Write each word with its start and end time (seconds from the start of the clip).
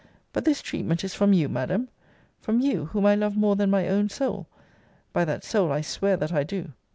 But 0.33 0.45
this 0.45 0.63
treatment 0.63 1.03
is 1.03 1.13
from 1.13 1.31
you, 1.31 1.47
Madam? 1.47 1.87
From 2.39 2.59
you, 2.59 2.85
whom 2.85 3.05
I 3.05 3.13
love 3.13 3.37
more 3.37 3.55
than 3.55 3.69
my 3.69 3.87
own 3.87 4.09
soul! 4.09 4.47
By 5.13 5.25
that 5.25 5.43
soul, 5.43 5.71
I 5.71 5.81
swear 5.81 6.17
that 6.17 6.33
I 6.33 6.43
do. 6.43 6.71